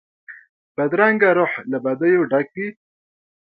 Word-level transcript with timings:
بدرنګه 0.75 1.29
روح 1.37 1.53
له 1.71 1.77
بدیو 1.85 2.27
ډک 2.31 2.47
وي 2.57 2.67